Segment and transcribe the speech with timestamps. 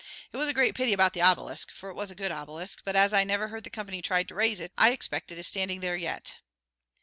[0.33, 2.95] It was a great pity about the obelisk, for it was a good obelisk, but
[2.95, 5.79] as I never heard the company tried to raise it, I expect it is standing
[5.79, 6.37] there yet."